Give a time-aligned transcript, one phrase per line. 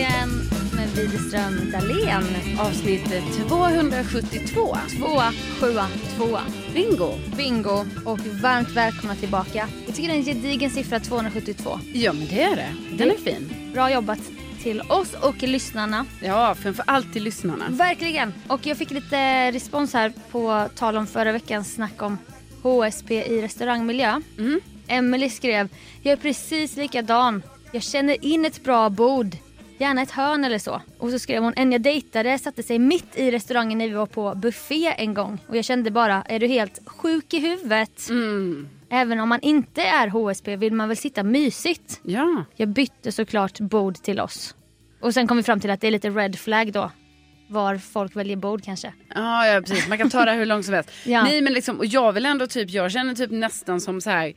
[0.00, 0.30] igen
[0.76, 2.24] med Widerström Dahlén.
[2.58, 3.04] Avsnitt
[3.48, 4.76] 272.
[4.96, 5.86] Tvåa, sjua,
[6.16, 6.40] tvåa.
[6.74, 7.14] Bingo!
[7.36, 9.68] Bingo och varmt välkomna tillbaka.
[9.86, 11.80] Jag tycker det är en gedigen siffra 272.
[11.92, 12.74] Ja men det är det.
[12.96, 13.70] Den är fin.
[13.72, 14.18] Bra jobbat
[14.62, 16.06] till oss och lyssnarna.
[16.22, 17.64] Ja, framför allt till lyssnarna.
[17.68, 18.34] Verkligen.
[18.48, 22.18] Och jag fick lite respons här på tal om förra veckans snack om
[22.62, 24.20] HSP i restaurangmiljö.
[24.38, 24.60] Mm.
[24.86, 25.68] Emily skrev,
[26.02, 27.42] jag är precis likadan.
[27.72, 29.36] Jag känner in ett bra bord.
[29.80, 30.82] Gärna ett hörn eller så.
[30.98, 34.06] Och så skrev hon, en jag dejtade satte sig mitt i restaurangen när vi var
[34.06, 35.38] på buffé en gång.
[35.46, 38.08] Och jag kände bara, är du helt sjuk i huvudet?
[38.08, 38.68] Mm.
[38.90, 42.00] Även om man inte är HSP vill man väl sitta mysigt?
[42.02, 42.44] Ja.
[42.56, 44.54] Jag bytte såklart bord till oss.
[45.00, 46.90] Och sen kom vi fram till att det är lite red flag då.
[47.48, 48.92] Var folk väljer bord kanske.
[49.14, 49.88] Ja, ja precis.
[49.88, 50.90] Man kan ta det hur långt som helst.
[51.04, 51.22] Ja.
[51.22, 54.32] Nej men liksom, och jag vill ändå typ, jag känner typ nästan som så här.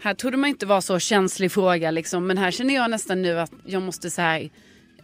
[0.00, 2.26] Här trodde man inte vara så känslig fråga liksom.
[2.26, 4.50] Men här känner jag nästan nu att jag måste så här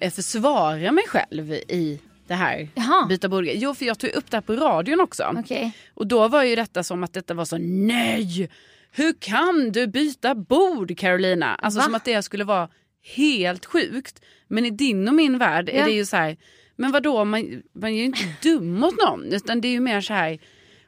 [0.00, 3.06] försvara mig själv i det här Jaha.
[3.06, 3.44] byta bord.
[3.54, 5.34] Jo för jag tog upp det här på radion också.
[5.38, 5.72] Okej.
[5.94, 8.50] Och då var ju detta som att detta var så nej.
[8.92, 11.54] Hur kan du byta bord Carolina?
[11.54, 11.84] Alltså Va?
[11.84, 12.68] som att det skulle vara
[13.16, 14.22] helt sjukt.
[14.48, 15.72] Men i din och min värld Ja.
[15.80, 16.36] är det ju så här.
[16.76, 19.32] Men vadå man, man är ju inte dum mot någon.
[19.32, 20.38] Utan det är ju mer så här.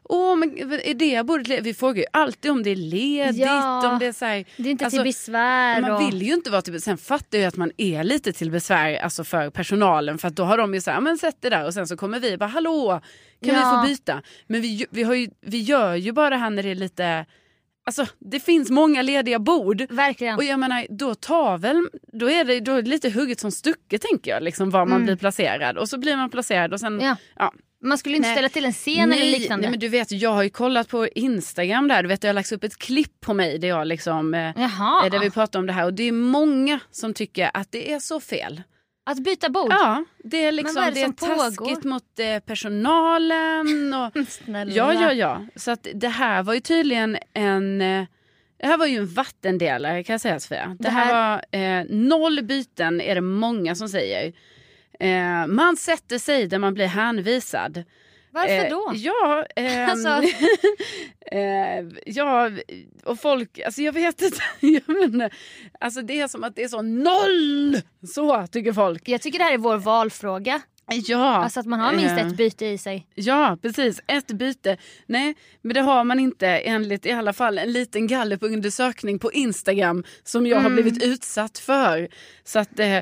[0.08, 3.36] Åh men är det bordet le-" Vi frågar ju alltid om det är ledigt.
[3.40, 3.92] Ja.
[3.92, 4.44] Om det är så här.
[4.56, 5.80] Det är inte Alltså, till besvär.
[5.80, 6.00] Man och...
[6.00, 9.24] vill ju inte vara till Sen fattar jag att man är lite till besvär alltså
[9.24, 10.18] för personalen.
[10.18, 11.66] För att då har de ju så här, men sätt det där.
[11.66, 13.00] Och sen så kommer vi och bara, hallå,
[13.44, 13.82] kan Ja.
[13.82, 14.22] vi få byta?
[14.46, 17.26] Men vi, vi, har ju, vi gör ju bara det här när det är lite,
[17.86, 19.86] alltså det finns många lediga bord.
[19.90, 20.36] Verkligen.
[20.36, 23.50] Och jag menar, då tar väl, då är det, då är det lite hugget som
[23.50, 25.04] stucket tänker jag, liksom var man Mm.
[25.06, 25.78] blir placerad.
[25.78, 27.16] Och så blir man placerad och sen, Ja.
[27.36, 27.52] ja.
[27.84, 28.34] Man skulle inte Nej.
[28.36, 29.62] ställa till en scen eller liknande.
[29.62, 32.34] nej men du vet, jag har ju kollat på Instagram där, du vet jag har
[32.34, 35.66] lagt upp ett klipp på mig där jag liksom, eh, eh, där vi pratar om
[35.66, 38.62] det här och det är många som tycker att det är så fel.
[39.06, 39.72] Att byta bord?
[39.72, 41.88] Ja, det är liksom vad är det det är taskigt pågår?
[41.88, 43.94] mot eh, personalen.
[43.94, 44.12] Och,
[44.66, 45.46] ja, ja, ja.
[45.56, 47.80] Så att det här var ju tydligen en...
[47.80, 48.04] Eh,
[48.56, 50.66] det här var ju en vattendelare kan jag säga Sofia.
[50.78, 54.32] Det, Det här, här- var eh, noll byten är det många som säger.
[55.04, 57.84] Eh, man sätter sig där man blir hänvisad.
[58.30, 58.92] Varför Eh, då?
[58.94, 60.08] Ja, ehm, Alltså-
[61.32, 62.50] eh, ja,
[63.04, 64.40] och folk, alltså jag vet inte,
[65.04, 65.30] inte.
[65.80, 67.80] Alltså det är som att det är så noll,
[68.14, 69.08] så tycker folk.
[69.08, 70.62] Jag tycker det här är vår valfråga.
[70.86, 73.06] Ja, Alltså att man har minst eh, ett byte i sig.
[73.14, 74.00] Ja, precis.
[74.06, 74.76] Ett byte.
[75.06, 80.04] Nej, men det har man inte enligt i alla fall en liten gallupundersökning på Instagram
[80.24, 80.74] som jag har Mm.
[80.82, 82.08] blivit utsatt för.
[82.44, 82.96] Så att eh,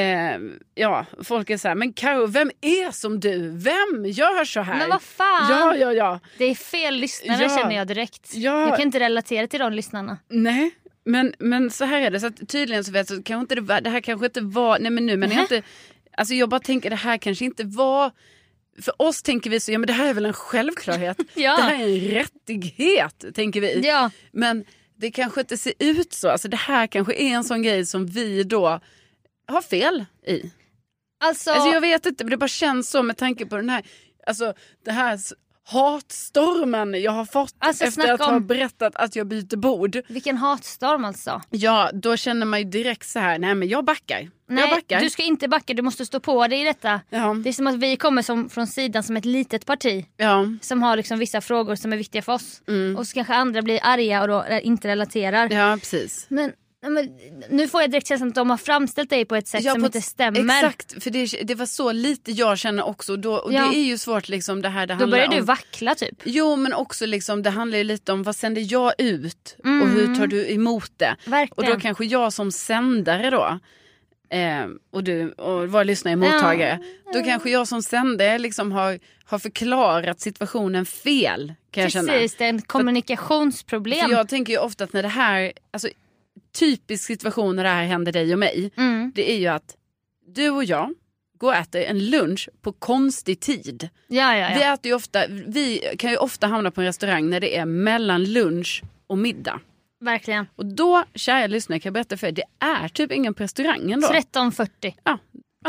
[0.00, 0.38] eh,
[0.74, 3.48] ja, folk är så här, men Karo, vem är som du?
[3.50, 4.78] Vem gör så här?
[4.78, 5.50] Men vad fan!
[5.50, 6.20] Ja, ja, ja.
[6.38, 7.56] Det är fel lyssnare Ja.
[7.58, 8.34] känner jag direkt.
[8.34, 8.60] Ja.
[8.60, 10.18] Jag kan inte relatera till de lyssnarna.
[10.28, 10.70] Nej.
[11.04, 13.60] Men, men så här är det, så att tydligen så vet så kanske inte det,
[13.60, 15.62] var, det här kanske inte var, nej men nu men jag inte,
[16.16, 18.10] alltså jag bara tänker det här kanske inte var,
[18.82, 21.56] för oss tänker vi så, ja men det här är väl en självklarhet, Ja.
[21.56, 23.80] det här är en rättighet tänker vi.
[23.86, 24.64] Ja, Men
[24.96, 28.06] det kanske inte ser ut så, alltså det här kanske är en sån grej som
[28.06, 28.80] vi då
[29.46, 30.50] har fel i.
[31.24, 33.82] alltså, Alltså jag vet inte men det bara känns så med tanke på den här,
[34.26, 35.18] alltså det här
[35.68, 39.96] hatstormen jag har fått Alltså, efter att ha om- berättat att jag byter bord.
[40.08, 41.42] vilken hatstorm alltså.
[41.50, 44.18] Ja, då känner man ju direkt så här, nej men jag backar.
[44.20, 45.00] jag Nej, backar.
[45.00, 47.00] du ska inte backa, du måste stå på dig i detta.
[47.10, 50.46] Ja, Det är som att vi kommer som, från sidan som ett litet parti ja,
[50.60, 52.62] som har liksom vissa frågor som är viktiga för oss.
[52.68, 52.96] mm.
[52.96, 55.50] Och så kanske andra blir arga och då inte relaterar.
[55.50, 56.26] ja precis.
[56.28, 56.52] Men,
[56.90, 57.18] men
[57.50, 59.84] nu får jag direkt känslan att de har framställt dig på ett sätt Ja, som
[59.84, 60.40] inte ett- stämmer.
[60.58, 63.16] Exakt, för det, det var så lite jag känner också.
[63.16, 63.60] Då, och Ja.
[63.70, 65.44] det är ju svårt liksom det här det Då börjar du om.
[65.44, 66.20] vackla typ.
[66.24, 69.90] Jo men också liksom det handlar ju lite om vad sänder jag ut och Mm.
[69.90, 71.16] hur tar du emot det.
[71.26, 71.72] Och Verkligen.
[71.74, 73.58] då kanske jag som sändare då
[74.36, 76.78] eh, och du och våra lyssnare mottagare.
[77.14, 82.12] Då kanske jag som sändare liksom har, har förklarat situationen fel kan jag känna.
[82.12, 84.08] Precis, det är en kommunikationsproblem.
[84.08, 85.88] För jag tänker ju ofta att när det här, alltså
[86.58, 89.12] typisk situation när det här händer dig och mig, Mm.
[89.14, 89.76] det är ju att
[90.26, 90.94] du och jag
[91.38, 93.88] går och äter en lunch på konstig tid.
[94.08, 94.54] Ja, ja, ja.
[94.58, 97.64] Vi, äter ju ofta, vi kan ju ofta hamna på en restaurang när det är
[97.64, 99.60] mellan lunch och middag.
[100.00, 100.46] Verkligen.
[100.56, 104.00] Och då, kära lyssnare, kan jag berätta för er, det är typ ingen på restaurangen
[104.00, 104.08] då.
[104.08, 104.94] 13.40.
[105.04, 105.18] Ja,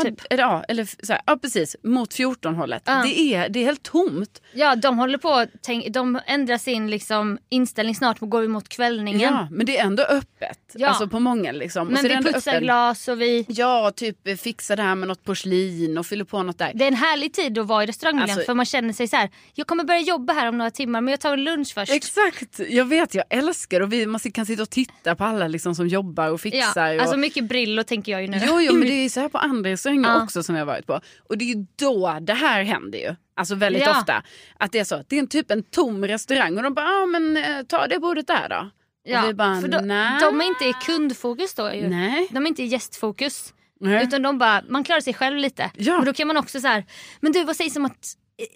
[0.02, 0.20] Typ.
[0.30, 2.82] ja, eller så här, ja, precis, mot 14 hållet.
[2.86, 3.02] Ja.
[3.02, 4.42] Det, är, det är helt tomt.
[4.52, 8.68] Ja, de håller på tänk, de ändrar sin liksom, inställning snart och går vi mot
[8.68, 9.20] kvällningen.
[9.20, 10.58] Ja, men det är ändå öppet.
[10.74, 10.88] Ja.
[10.88, 11.86] Alltså på många liksom.
[11.86, 13.46] Och Men vi putsar öppen- glas och vi...
[13.48, 16.72] Ja, typ eh, fixa det här med något porslin och fylla på något där.
[16.74, 19.16] Det är en härlig tid att vara i restaurangmiljön Alltså- för man känner sig så
[19.16, 19.30] här.
[19.54, 21.92] jag kommer börja jobba här om några timmar men jag tar en lunch först.
[21.92, 25.74] Exakt, jag vet, jag älskar och vi man kan sitta och titta på alla liksom
[25.74, 26.94] som jobbar och ja, fixar.
[26.94, 27.00] Och...
[27.00, 28.40] alltså mycket Brillo tänker jag ju nu.
[28.46, 30.22] Jo, jo, men det är så här på andra restauranger Ja.
[30.22, 31.00] också som jag varit på.
[31.28, 33.14] Och det är ju då det här händer ju.
[33.36, 33.98] Alltså väldigt Ja.
[34.00, 34.22] ofta.
[34.58, 37.06] Att det är så, det är en typ en tom restaurang och de bara, ja
[37.06, 38.70] men eh, ta det bordet där då.
[39.18, 40.20] och vi bara, för nej.
[40.20, 41.88] de är inte i kundfokus då ju.
[41.88, 42.28] Nej.
[42.30, 43.54] De är inte i gästfokus.
[43.80, 44.04] Nej.
[44.04, 45.70] Utan de bara, man klarar sig själv lite.
[45.76, 45.96] Ja.
[45.96, 46.84] Men då kan man också så här,
[47.20, 48.06] men du vad sägs om att,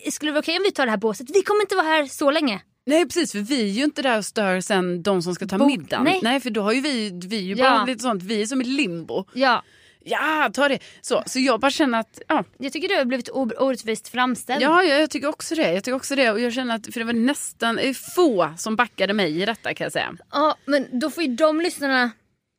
[0.07, 1.27] eh, skulle det vara okej om vi tar det här båset?
[1.35, 2.61] Vi kommer inte vara här så länge.
[2.87, 5.59] Nej precis för vi är ju inte där och stör sen de som ska ta
[5.59, 6.09] Bo- middagen.
[6.23, 6.41] nej.
[6.41, 7.71] för då har ju vi, vi är ju Ja.
[7.71, 9.25] bara lite sånt, vi är som ett limbo.
[9.35, 9.63] Ja,
[10.11, 10.79] Ja, ta det.
[11.01, 14.63] Så, så jag bara känner att, ja, jag tycker du har blivit orättvist framställd.
[14.63, 15.73] ja jag, jag tycker också det.
[15.73, 17.81] Jag tycker också det och jag känner att, för det var nästan
[18.15, 20.17] få som backade mig i detta kan jag säga.
[20.33, 22.11] Ja, men då får ju de lyssnarna,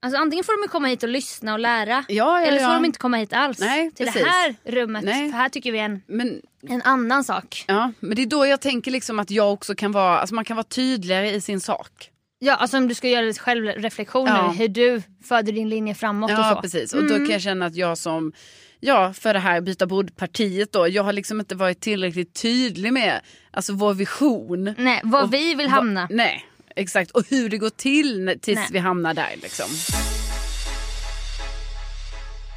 [0.02, 2.06] alltså antingen får de komma hit och lyssna och lära.
[2.08, 2.80] Ja, ja, eller så får ja.
[2.80, 4.24] de inte komma hit alls Nej, till precis.
[4.24, 5.04] det här rummet.
[5.04, 5.32] Nej.
[5.32, 7.66] För här tycker vi en, Men en annan sak.
[7.68, 10.46] Ja, men det är då jag tänker liksom att jag också kan vara, alltså man
[10.46, 12.12] kan vara tydligare i sin sak.
[12.40, 14.54] Ja, alltså om du ska göra lite självreflektion Ja.
[14.58, 16.62] hur du föder din linje framåt och Ja, så.
[16.62, 16.94] precis.
[16.94, 18.32] Och då kan jag känna att jag som,
[18.80, 23.22] ja, för det här byta bord-partiet då, jag har liksom inte varit tillräckligt tydlig med,
[23.52, 24.76] alltså vår vision.
[24.78, 26.08] Nej, var Och vi vill va- hamna.
[26.12, 26.46] nej,
[26.76, 27.12] exakt.
[27.12, 28.68] Och hur det går till när- tills Nej.
[28.72, 29.66] vi hamnar där liksom.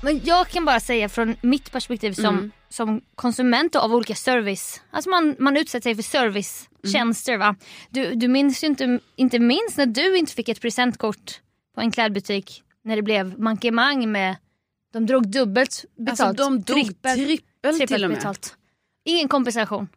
[0.03, 2.53] Men jag kan bara säga från mitt perspektiv som, Mm.
[2.69, 4.81] som konsument av olika service.
[4.91, 7.57] Alltså man, man utsätter sig för servicetjänster va.
[7.91, 11.41] Du, du minns ju inte, inte minst när du inte fick ett presentkort
[11.75, 12.63] på en klädbutik.
[12.85, 14.37] När det blev mankemang med,
[14.93, 16.21] de drog dubbelt betalt.
[16.21, 18.19] Alltså de dog trippel, trippel, till trippelt och med.
[18.19, 18.57] betalt.
[19.05, 19.89] Ingen kompensation.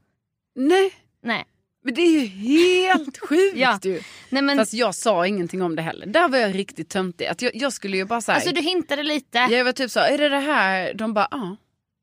[0.55, 0.93] Nej,
[1.23, 1.45] Nej.
[1.85, 3.79] Men det är ju helt sjukt Ja.
[3.83, 4.01] ju.
[4.29, 6.05] Nej men, Fast jag sa ingenting om det heller.
[6.05, 7.25] Där var jag riktigt töntig.
[7.25, 8.35] Att jag, jag skulle ju bara säga.
[8.35, 9.37] alltså du hintade lite.
[9.37, 10.93] Jag var typ så, är det det här?
[10.93, 11.55] De bara, ja.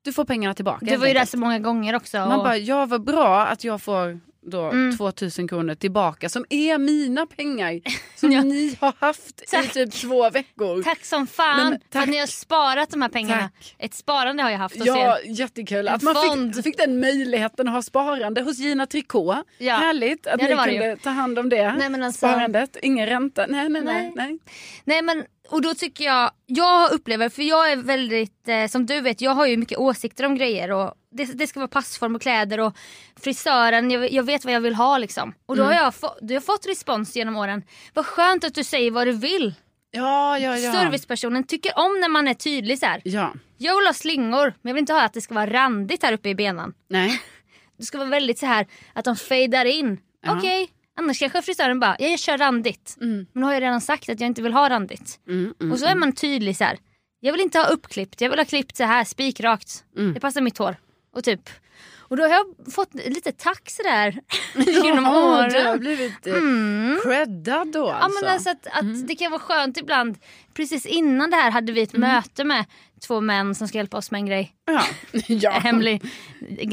[0.05, 0.87] Du får pengarna tillbaka.
[0.87, 2.17] du var ju där så många gånger också.
[2.19, 4.97] Man och- bara, ja vad bra att jag får då Mm.
[4.97, 7.81] 2000 kronor tillbaka som är mina pengar.
[8.17, 8.43] Som Ja.
[8.43, 9.73] ni har haft i Tack.
[9.73, 10.83] typ två veckor.
[10.83, 12.03] Tack som fan Men för tack.
[12.03, 13.41] att ni har sparat de här pengarna.
[13.43, 13.75] Tack.
[13.79, 15.31] Ett sparande har jag haft hos Ja, er.
[15.31, 15.89] jättekul.
[15.89, 19.37] En Att man fick, fick den möjligheten att ha sparande hos Gina Tricot.
[19.59, 19.75] Ja.
[19.75, 21.73] Härligt att Ja, ni kunde ta hand om det.
[21.73, 23.47] Nej, alltså- Sparandet, ingen ränta.
[23.49, 23.95] Nej, nej, nej.
[24.03, 24.13] Nej.
[24.15, 24.39] nej.
[24.85, 29.01] Nej men och då tycker jag, jag upplever, för jag är väldigt, eh, som du
[29.01, 32.23] vet, jag har ju mycket åsikter om grejer och det, det ska vara passform och
[32.23, 32.77] kläder och
[33.21, 35.35] frisören, jag, jag vet vad jag vill ha liksom.
[35.47, 37.63] Och då har jag, få, du har fått respons genom åren.
[37.95, 39.55] Vad skönt att du säger vad du vill.
[39.91, 40.73] Ja, ja, ja.
[40.73, 43.01] Servicepersonen tycker om när man är tydlig så här.
[43.05, 46.03] Ja, Jag vill ha slingor men jag vill inte ha att det ska vara randigt
[46.03, 46.75] här uppe i benen.
[46.89, 47.23] nej.
[47.79, 49.99] Det ska vara väldigt så här att de fejdar in.
[50.23, 50.37] Ja.
[50.39, 50.71] Okej,
[51.03, 52.97] annars kanske frisören bara, ja, jag kör randigt.
[53.01, 53.27] Mm.
[53.33, 55.21] Men då har jag redan sagt att jag inte vill ha randigt.
[55.29, 55.73] Mm, mm.
[55.73, 56.79] Och så är man tydlig så här.
[57.21, 59.85] Jag vill inte ha uppklippt, jag vill ha klippt så här spikrakt.
[59.99, 60.15] Mm.
[60.15, 60.77] Det passar mitt hår.
[61.17, 61.51] Och typ.
[61.99, 64.21] Och då har jag fått lite tack sådär
[64.55, 65.81] genom Ja, du har åren.
[65.81, 66.99] blivit eh, Mm.
[67.03, 68.25] creddad då Ja alltså.
[68.25, 69.07] men alltså att, att Mm.
[69.07, 70.19] det kan vara skönt ibland.
[70.55, 72.65] Precis innan det här hade vi ett möte med
[73.07, 74.53] två män som ska hjälpa oss med en grej.
[74.67, 74.83] Ja.
[75.27, 75.51] ja.
[75.51, 76.03] Hemlig,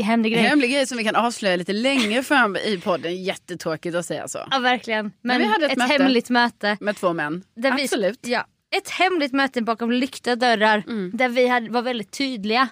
[0.04, 0.42] hemlig grej.
[0.44, 3.24] Hemlig grej som vi kan avslöja lite längre fram i podden.
[3.24, 4.48] Jättetråkigt att säga så.
[4.52, 5.12] Ja verkligen.
[5.22, 6.04] Men vi hade ett ett, möte.
[6.04, 6.78] hemligt möte.
[6.80, 7.44] Med två män.
[7.56, 8.20] Där vi- Absolut.
[8.28, 8.46] Ja,
[8.76, 10.84] ett hemligt möte bakom lyckta dörrar
[11.18, 12.68] där vi hade, var väldigt tydliga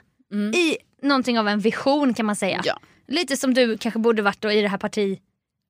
[0.55, 0.77] i
[1.07, 2.61] någonting av en vision kan man säga.
[2.65, 2.79] Ja.
[3.07, 5.19] Lite som du kanske borde varit då i det här parti.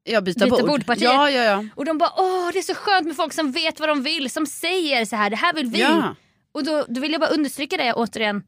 [0.08, 0.68] Jag byter Byta bord.
[0.68, 1.04] bordpartiet.
[1.14, 1.66] Ja, ja, ja.
[1.76, 4.30] Och de bara åh det är så skönt med folk som vet vad de vill,
[4.30, 5.80] som säger så här det här vill vi.
[5.82, 6.16] ja.
[6.52, 8.44] Och då, då vill jag bara understryka det återigen.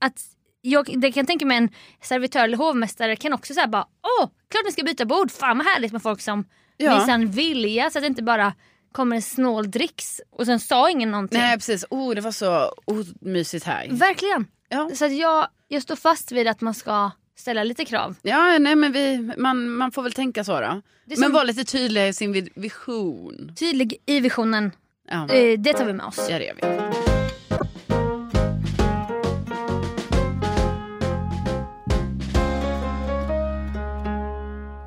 [0.00, 0.20] Att
[0.60, 1.68] jag det kan jag tänka mig en
[2.02, 3.82] servitör eller hovmästare kan också säga bara
[4.20, 6.44] åh klart ni ska byta bord, fan vad härligt med folk som
[6.76, 6.98] Ja.
[6.98, 8.52] visar en vilja så att det inte bara
[8.92, 11.38] kommer en snål dricks och sen sa ingen någonting.
[11.38, 11.84] Nej precis.
[11.90, 13.88] Oh, det var så omysigt här.
[13.90, 14.46] Verkligen.
[14.68, 14.90] Ja.
[14.94, 18.16] Så att jag, jag står fast vid att man ska ställa lite krav.
[18.22, 20.80] Ja, nej men vi, man, man får väl tänka så då.
[21.04, 23.52] Men som- vara lite tydligare i sin vision.
[23.58, 24.70] Tydlig i visionen,
[25.08, 26.26] Ja, eh, det tar vi med oss.
[26.30, 26.94] ja det gör vi.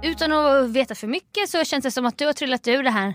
[0.04, 2.90] Utan att veta för mycket så känns det som att du har trillat ur det
[2.90, 3.14] här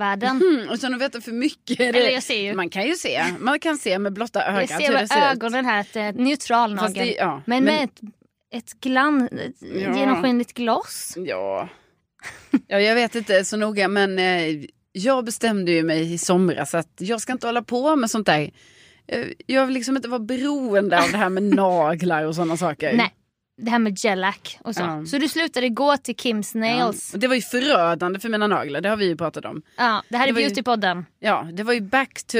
[0.00, 0.42] nagelvärlden.
[0.60, 1.80] Mm, utan att veta för mycket.
[1.80, 2.54] är Eller jag ser ju.
[2.54, 3.24] Man kan ju se.
[3.38, 5.24] Man kan se med blotta Jag ögat ser med ser ut.
[5.36, 6.92] ögonen här att det är ett neutral nagel.
[7.06, 8.00] det- ja, men, men- med ett,
[8.64, 9.98] ett glann, ett Ja.
[9.98, 11.14] genomskinligt gloss.
[11.16, 11.68] Ja.
[12.66, 16.92] ja, jag vet inte så noga men eh, jag bestämde ju mig i somras att
[16.98, 18.50] jag ska inte hålla på med sånt där.
[19.08, 22.92] Eh, Jag vill liksom inte vara beroende av det här med naglar och sådana saker.
[22.96, 23.14] Nej,
[23.60, 24.82] det här med gellack och så.
[24.82, 25.06] Ja.
[25.06, 26.54] Så du slutade gå till Kims.
[26.54, 27.14] Nails.
[27.14, 29.62] och Det var ju förödande för mina naglar, det har vi ju pratat om.
[29.76, 31.06] Ja, det här är Beautypodden.
[31.18, 32.38] Ja, det var ju back to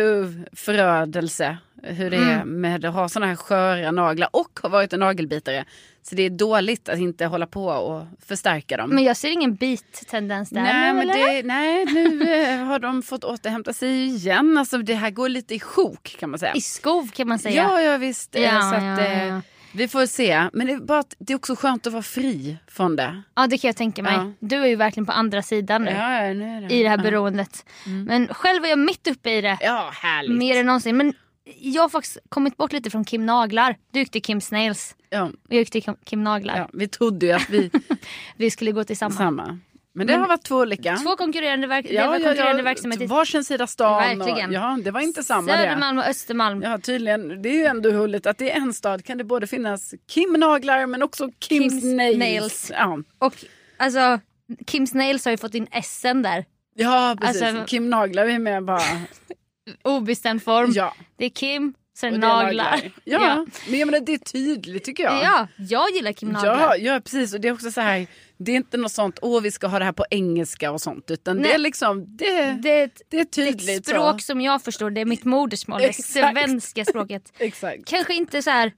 [0.52, 5.00] förödelse hur det är med att ha sådana här sköra naglar och har varit en
[5.00, 5.64] nagelbitare.
[6.02, 8.90] Så det är dåligt att inte hålla på och förstärka dem.
[8.90, 13.02] Men jag ser ingen bittendens där nej, nu men det, nej, nu eh, har de
[13.02, 14.58] fått återhämta sig igen.
[14.58, 16.54] Alltså, det här går lite i sjok kan man säga.
[16.54, 17.62] I skov kan man säga.
[17.62, 18.34] Ja, ja visst.
[18.34, 19.40] Ja, så att, ja, eh, ja.
[19.72, 20.48] Vi får se.
[20.52, 23.22] Men det är, bara det är också skönt att vara fri från det.
[23.34, 24.12] Ja det kan jag tänka mig.
[24.14, 24.32] Ja.
[24.40, 25.90] Du är ju verkligen på andra sidan nu.
[25.90, 26.74] Ja, ja, nu det.
[26.74, 27.64] I det här beroendet.
[28.06, 29.58] Men själv är jag mitt uppe i det.
[29.60, 30.38] Ja, härligt.
[30.38, 30.96] Mer än någonsin.
[30.96, 31.14] Men
[31.60, 33.76] jag har faktiskt kommit bort lite från Kim Naglar.
[33.92, 34.96] Du gick till Kim Snails.
[35.10, 36.56] Ja, jag gick till Kim- Naglar.
[36.58, 37.70] ja, vi trodde ju att vi
[38.36, 39.58] Vi skulle gå till samma.
[39.92, 40.96] Men det Men- har varit två olika.
[40.96, 43.06] Två konkurrerande, verk- det var konkurrerande verksamheter.
[43.06, 44.18] Varsin sida stan.
[44.18, 44.48] Verkligen.
[44.50, 45.48] Och, ja, det var inte samma.
[45.48, 46.62] Södermalm och Östermalm.
[46.62, 47.42] Ja, tydligen.
[47.42, 50.86] Det är ju ändå roligt att är en stad kan det både finnas Kim Naglar
[50.86, 52.18] men också Kim Kim's Nails.
[52.18, 52.70] Nails.
[52.74, 52.98] Ja.
[53.18, 53.34] Och
[53.76, 54.20] alltså
[54.66, 56.44] Kim Snails har ju fått in SN där.
[56.74, 57.42] ja, precis.
[57.42, 58.82] Alltså- Kim Naglar är med bara.
[59.82, 60.72] Obestämd form.
[60.74, 60.94] Ja.
[61.16, 62.80] Det är Kim, sen naglar.
[63.04, 63.18] Ja.
[63.20, 63.46] Ja.
[63.68, 65.22] men jag menar, det är tydligt tycker jag.
[65.22, 66.60] ja, jag gillar Kim Naglar.
[66.60, 67.34] Ja, ja, precis.
[67.34, 68.06] Och det är också så här.
[68.44, 71.10] Det är inte något sånt, åh vi ska ha det här på engelska och sånt.
[71.10, 71.52] Utan det Nej.
[71.52, 73.86] är liksom, det, det, Det är ett, är det är ett tydligt.
[73.86, 74.24] språk så.
[74.24, 77.32] som jag förstår, det är mitt modersmål, det svenska språket.
[77.38, 77.84] Exakt.
[77.86, 78.72] Kanske inte så här,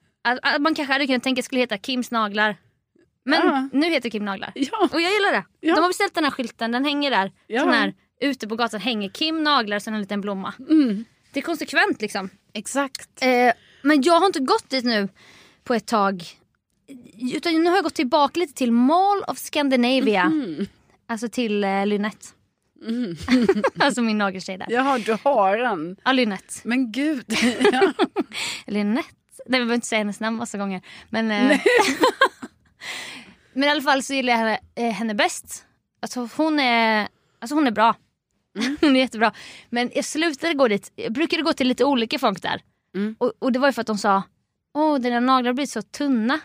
[0.59, 2.57] man kanske hade kunnat tänka att det skulle heta Kims naglar.
[3.25, 3.69] Men Ja.
[3.73, 4.53] nu heter det Kim Naglar.
[4.55, 5.45] Ja, Och jag gillar det.
[5.61, 5.75] Ja.
[5.75, 7.33] De har beställt den här skylten, den hänger där.
[7.47, 7.61] Ja.
[7.61, 10.55] Sån här, ute på gatan hänger Kim Naglar och sen en liten blomma.
[10.71, 12.31] mm, Det är konsekvent liksom.
[12.55, 13.23] exakt.
[13.23, 13.53] Eh,
[13.83, 15.09] men jag har inte gått dit nu
[15.65, 16.25] på ett tag.
[17.35, 20.23] Utan nu har jag gått tillbaka lite till Mall of Scandinavia.
[20.23, 20.67] Mm.
[21.07, 22.27] Alltså till eh, Lynette.
[22.87, 23.17] Mm.
[23.79, 24.67] alltså min nageltjej där.
[24.71, 25.97] Jaha, du har en.
[26.05, 26.55] Ja, Lynette.
[26.65, 27.25] Men gud.
[27.73, 27.93] ja.
[28.67, 29.09] Lynette.
[29.47, 30.83] Nej, vi behöver inte säga hennes namn massa gånger.
[31.11, 31.61] Men, eh,
[33.53, 35.65] men i alla fall så gillar jag henne, eh, henne bäst.
[36.01, 37.09] Alltså hon är,
[37.39, 37.97] alltså hon är bra.
[38.59, 38.77] Mm.
[38.81, 39.33] hon är jättebra.
[39.71, 40.93] Men jag slutade gå dit.
[40.95, 42.63] Jag brukade gå till lite olika folk där.
[42.95, 43.17] Mm.
[43.19, 44.23] Och, och det var ju för att de sa
[44.75, 46.41] Åh dina naglar har blivit så tunna.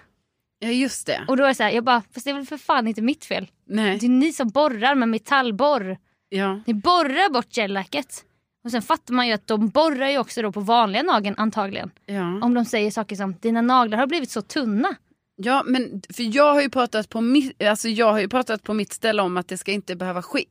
[0.60, 1.26] Ja, just det.
[1.28, 3.02] Och då är det så här, jag bara, fast det är väl för fan inte
[3.02, 3.48] mitt fel.
[3.68, 3.98] Nej.
[3.98, 5.98] Det är ni som borrar med metallborr.
[6.30, 6.60] Ja.
[6.66, 8.24] Ni borrar bort gellacket.
[8.64, 11.92] Och sen fattar man ju att de borrar ju också då på vanliga nageln antagligen.
[12.06, 12.40] Ja.
[12.42, 14.96] Om de säger saker som dina naglar har blivit så tunna.
[15.36, 18.74] ja, men för jag har ju pratat på mitt, alltså jag har ju pratat på
[18.74, 20.46] mitt ställe om att det ska inte behöva ske.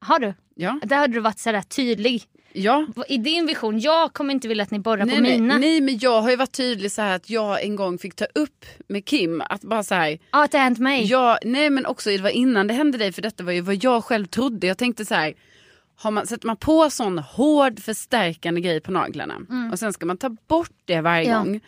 [0.00, 0.34] Har du?
[0.54, 0.80] Ja.
[0.82, 2.22] Där hade du varit sådär tydlig.
[2.56, 2.86] Ja.
[3.08, 5.58] I din vision, jag kommer inte vilja att ni borrar Nej, på nej, mina.
[5.58, 8.24] nej, men jag har ju varit tydlig så här att jag en gång fick ta
[8.34, 10.18] upp med Kim att bara så här.
[10.32, 11.04] Ja, att det har hänt mig.
[11.04, 13.84] Ja, nej men också det var innan det hände dig för detta var ju vad
[13.84, 14.66] jag själv trodde.
[14.66, 15.34] Jag tänkte så här.
[15.96, 19.34] Har man, sätter man på sån hård förstärkande grej på naglarna
[19.72, 21.32] och sen ska man ta bort det varje Mm.
[21.32, 21.38] Ja.
[21.44, 21.60] gång.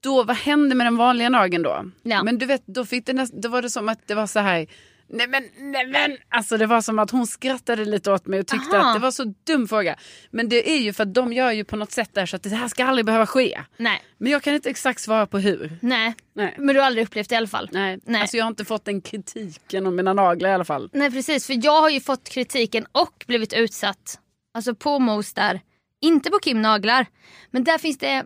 [0.00, 1.84] Då, vad hände med den vanliga nageln då?
[2.02, 2.22] Ja.
[2.24, 4.38] Men du vet, då, fick det näst, då var det som att det var så
[4.40, 4.66] här.
[5.08, 6.16] Nej men, nej men.
[6.28, 8.88] Alltså det var som att hon skrattade lite åt mig och tyckte Aha.
[8.88, 9.96] att det var så dum fråga.
[10.30, 12.42] Men det är ju för att de gör ju på något sätt där så att
[12.42, 13.60] det här ska aldrig behöva ske.
[13.76, 15.78] Nej, Men jag kan inte exakt svara på hur.
[15.82, 16.14] nej.
[16.34, 16.54] Nej.
[16.58, 17.68] Men du har aldrig upplevt det i alla fall.
[17.72, 17.98] Nej.
[18.04, 18.20] Nej.
[18.20, 20.90] Alltså jag har inte fått den kritiken om mina naglar i alla fall.
[20.92, 24.18] Nej precis, för jag har ju fått kritiken och blivit utsatt.
[24.54, 25.60] Alltså på Mos där.
[26.00, 27.06] Inte på Kim Naglar.
[27.50, 28.24] Men där finns det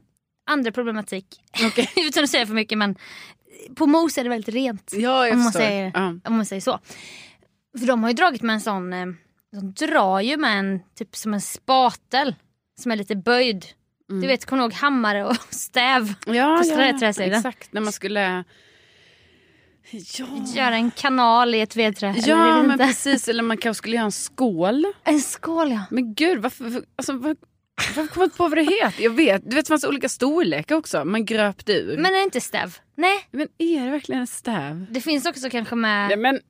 [0.50, 1.26] andra problematik.
[1.97, 2.97] Utan att säga för mycket men
[3.75, 4.90] på Mos är det väldigt rent.
[4.93, 5.61] Ja, jag om, man förstår.
[5.67, 6.07] säger, Ja.
[6.25, 6.78] om man säger så.
[7.78, 9.07] För de har ju dragit med en sån, eh,
[9.52, 12.35] de drar ju med en typ som en spatel.
[12.81, 13.64] Som är lite böjd.
[14.09, 16.14] Du vet, kommer du ihåg hammare och stäv?
[16.26, 17.33] Ja, På ja, träsidan.
[17.33, 17.73] exakt.
[17.73, 18.45] När man skulle...
[19.90, 22.14] Ja, Göra en kanal i ett vedträ.
[22.26, 23.28] ja men precis.
[23.28, 24.85] Eller man kanske skulle göra en skål.
[25.05, 25.81] En skål ja.
[25.90, 27.37] Men gud, varför- alltså, var,
[27.97, 29.02] varför kommer jag inte på vad det heter?
[29.02, 31.04] Jag vet, du vet det fanns olika storlekar också.
[31.04, 31.97] Man gröpte ur.
[31.97, 32.76] Men är det inte stäv?
[32.97, 34.87] Nej, men är det verkligen en stäv?
[34.90, 36.40] det finns också kanske med Nej, men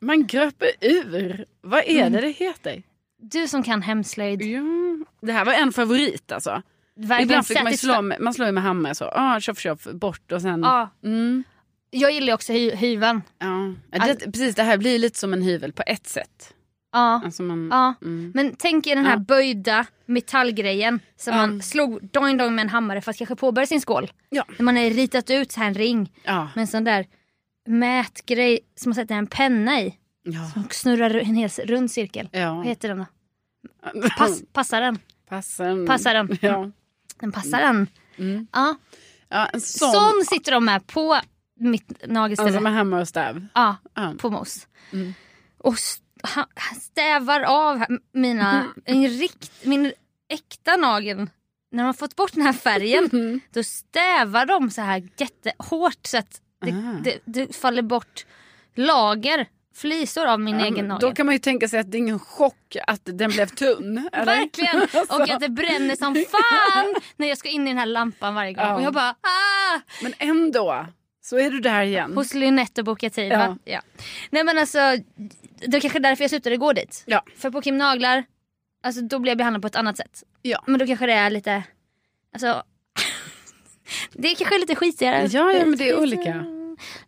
[0.00, 1.44] man gröper ur.
[1.62, 2.12] Vad är Mm.
[2.12, 2.82] det det heter?
[3.22, 4.42] du som kan hemslöjd.
[4.42, 4.62] Ja,
[5.22, 6.62] det här var en favorit alltså.
[6.96, 9.04] Verkligen Ibland fick man ju slå med, man slår med hammare så.
[9.04, 10.60] Ah, tjoff tjoff, bort och sen.
[10.62, 11.44] Ja, Mm.
[11.90, 13.22] jag gillar också hy- hyveln.
[13.38, 13.74] Ja.
[13.90, 16.54] Ja, Det, precis, det här blir lite som en hyvel på ett sätt.
[16.94, 17.20] Ja.
[17.24, 17.94] Alltså man, Ja.
[18.02, 18.32] Mm.
[18.34, 19.18] Men tänk er den här Ja.
[19.18, 23.80] böjda metallgrejen som man slog doing doing med en hammare för att kanske påbörja sin
[23.80, 24.12] skål.
[24.30, 24.44] Ja.
[24.58, 26.48] När man har ritat ut här en ring Ja.
[26.54, 27.06] med en sån där
[27.66, 29.98] mätgrej som man sätter en penna i.
[30.22, 30.62] Ja.
[30.66, 32.28] Och snurrar en hel rund cirkel.
[32.32, 32.62] Vad ja.
[32.62, 33.06] heter den då?
[34.18, 34.98] Pass, passar den?
[35.28, 35.86] Passar.
[35.86, 36.38] Passar den?
[36.40, 36.70] Ja.
[37.20, 37.86] Den passar den.
[38.16, 38.46] Mm.
[38.52, 38.76] Ja.
[39.28, 39.92] ja, en sån.
[39.92, 41.20] Sån sitter de med på
[41.60, 42.48] mitt nagelställe.
[42.48, 43.46] Alltså med hammare och stäv.
[43.54, 44.14] Ja, Ja.
[44.18, 44.66] på mos.
[44.92, 45.14] Mm.
[45.58, 45.74] Och
[46.24, 49.92] st- ha- stävar av mina, en rikt, min
[50.28, 51.16] äkta nagel.
[51.70, 53.40] När de har fått bort den här färgen Mm.
[53.50, 57.00] då stävar de så här jättehårt så att det, Ah.
[57.02, 58.26] det, det faller bort
[58.74, 61.00] lager flisor av min egen nagel.
[61.08, 64.08] Då kan man ju tänka sig att det är ingen chock att den blev tunn.
[64.12, 64.76] Verkligen!
[64.92, 65.14] Alltså.
[65.14, 68.52] Och att det bränner som fan när jag ska in i den här lampan varje
[68.52, 68.64] gång.
[68.64, 68.74] Ja.
[68.74, 69.80] Och jag bara ah!
[70.02, 70.86] Men ändå,
[71.22, 72.12] så är du där igen.
[72.14, 73.56] Hos Lynette och boka Ja.
[73.64, 73.80] Ja.
[74.30, 74.78] Nej men alltså,
[75.68, 77.02] det är kanske därför jag slutade gå dit.
[77.06, 77.22] Ja.
[77.36, 78.24] För på Kim Naglar,
[78.82, 80.22] alltså då blev jag behandlad på ett annat sätt.
[80.42, 80.64] Ja.
[80.66, 81.62] Men då kanske det är lite,
[82.32, 82.62] alltså
[84.12, 85.28] det är kanske lite skitigare.
[85.30, 86.44] Ja, ja, men det är olika.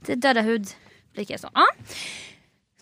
[0.00, 0.66] Det är döda hud,
[1.14, 1.50] lika så.
[1.54, 1.66] Ja.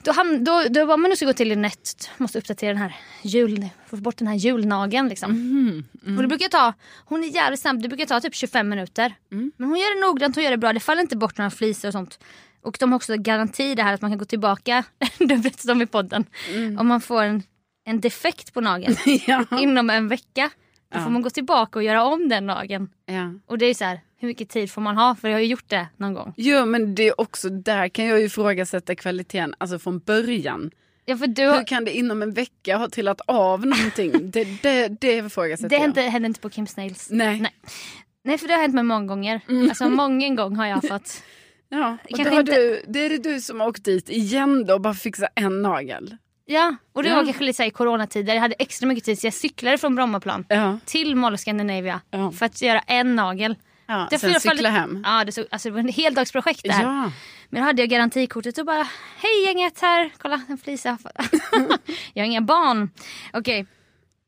[0.03, 2.97] Då, ham- då, då var man nu ska gå till Lynette, måste uppdatera den här
[3.23, 5.33] jul, få bort den här julnageln liksom.
[5.33, 6.73] Mhm, Och det brukar ta,
[7.05, 9.15] hon är jävligt snabb, det brukar ta typ 25 minuter.
[9.33, 9.53] Mm.
[9.57, 11.89] Men hon gör det noggrant, hon gör det bra, det faller inte bort några flisor
[11.89, 12.19] och sånt.
[12.65, 14.85] Och de har också garanti det här att man kan gå tillbaka,
[15.19, 16.25] det berättade de i podden,
[16.79, 17.43] om man får en,
[17.87, 19.45] en defekt på nageln ja.
[19.61, 20.51] inom en vecka.
[20.93, 21.05] Då Ja.
[21.05, 22.89] får man gå tillbaka och göra om den nageln.
[23.07, 23.33] ja.
[23.47, 25.15] Och det är så här, hur mycket tid får man ha?
[25.15, 26.35] För jag har ju gjort det någon gång.
[26.37, 30.71] Jo men det är också där kan jag ju ifrågasätta kvaliteten, alltså från början.
[31.05, 34.13] Ja, för du, Hur kan det inom en vecka ha trillat av någonting?
[34.31, 35.83] det, det, det ifrågasätter det jag.
[35.83, 37.09] hände, hände inte på Kim Snails.
[37.11, 37.41] Nej.
[37.41, 37.55] Nej.
[38.25, 39.41] Nej för det har hänt mig många gånger.
[39.69, 41.23] Alltså många gånger har jag fått
[41.79, 44.75] Ja, och Kanske inte- du, det är det du som har åkt dit igen då
[44.75, 46.17] och bara fixa en nagel.
[46.47, 47.15] Ja, och det Ja.
[47.17, 48.35] var kanske lite så i coronatider.
[48.35, 50.79] Jag hade extra mycket tid så jag cyklade från Brommaplan Ja.
[50.85, 52.31] till Mall of Scandinavia Ja.
[52.33, 53.57] för att göra en nagel.
[53.87, 55.03] ja Det sen cykla hem.
[55.07, 56.83] Ja, det, så, alltså, det var en heldagsprojekt det här.
[56.83, 57.13] Ja.
[57.49, 60.99] Men då hade jag garantikortet och bara hej gänget här, kolla en flisa.
[62.15, 62.91] jag har inga barn.
[63.33, 63.67] Okej,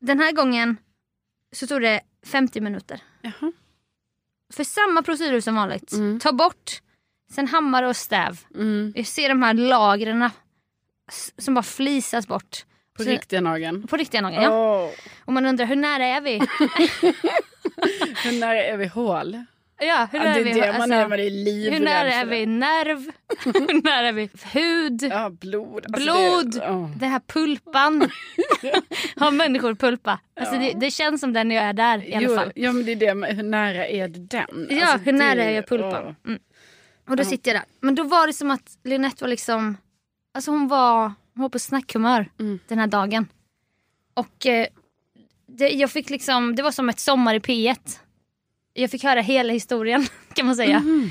[0.01, 0.77] den här gången
[1.55, 2.99] så tog det 50 minuter.
[3.21, 3.51] Jaha.
[4.53, 5.91] För samma procedur som vanligt.
[5.93, 6.19] Mm.
[6.19, 6.81] Ta bort,
[7.31, 8.39] sen hammare och stäv.
[8.55, 8.93] Mm.
[8.95, 10.29] Jag ser de här lagren
[11.37, 12.65] som bara flisas bort.
[12.97, 13.87] På Så- riktiga nageln.
[13.87, 14.83] På riktiga nageln, ja.
[14.83, 14.89] Åh,
[15.25, 16.33] Och man undrar hur nära är vi?
[18.23, 19.43] hur nära är vi hål?
[19.79, 20.51] ja, hur Ja, nära det är vi?
[20.53, 22.97] det man Alltså, är, man är livrädd hur nära är vi nerv?
[23.43, 25.03] hur nära är vi hud?
[25.11, 25.85] Ja, blod.
[25.93, 26.51] Alltså Blod!
[26.53, 26.89] Det, ja.
[26.95, 28.09] Det här pulpan.
[29.15, 30.19] Har människor pulpa?
[30.39, 30.61] Alltså Ja.
[30.61, 32.51] det, det känns som den jag är där i alla Jo, fall.
[32.55, 34.67] Ja men det är det, hur nära är den?
[34.69, 36.03] Ja, Alltså, hur nära det- är jag pulpan?
[36.05, 36.13] åh.
[36.27, 36.39] Mm.
[37.07, 37.67] Och då sitter jag där.
[37.79, 39.77] Men då var det som att Lynette var liksom...
[40.33, 41.01] Alltså hon var,
[41.33, 42.59] hon var på snackhumör Mm.
[42.67, 43.27] den här dagen.
[44.13, 44.67] Och eh,
[45.47, 47.99] det, jag fick liksom, det var som ett sommar i P1.
[48.73, 50.79] Jag fick höra hela historien kan man säga.
[50.79, 51.09] Mhm.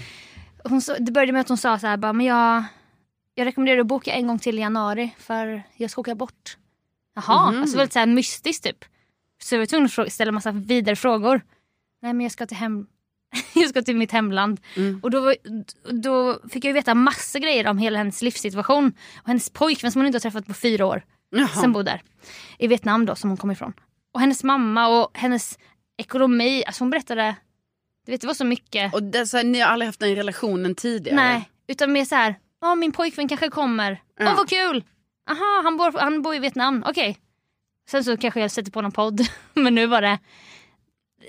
[0.64, 2.64] Hon, det började med att hon sa så här, bara, men jag,
[3.35, 6.57] jag rekommenderar att boka en gång till i januari för jag ska åka bort.
[7.14, 7.61] Jaha, Mhm.
[7.62, 8.85] alltså väldigt så här mystiskt typ.
[9.42, 11.40] Så jag var tvungen att ställa massa vidare frågor.
[12.03, 12.87] Nej men jag ska till, hem,
[13.55, 14.61] jag ska till mitt hemland.
[14.77, 15.01] Mm.
[15.03, 15.35] Och då,
[16.03, 18.93] då fick jag veta massa grejer om hela hennes livssituation.
[19.23, 21.03] Och hennes pojkvän som hon inte har träffat på fyra år.
[21.31, 21.49] Jaha.
[21.49, 22.03] Som bor där.
[22.59, 23.73] I Vietnam då som hon kom ifrån.
[24.15, 25.59] Och hennes mamma och hennes
[25.99, 26.65] ekonomi.
[26.67, 27.37] Alltså hon berättade,
[28.07, 28.95] du vet det var så mycket.
[28.95, 31.17] Och det, så här, ni har aldrig haft den relationen tidigare?
[31.17, 32.35] Nej, utan mer så här.
[32.61, 33.93] Ja, min pojkvän kanske kommer.
[34.21, 34.35] Åh Ja.
[34.37, 34.85] vad kul!
[35.31, 36.85] Aha, han bor, han bor i Vietnam.
[36.87, 37.19] Okej.
[37.91, 39.21] Sen så kanske jag sätter på någon podd.
[39.55, 40.19] Men nu var det...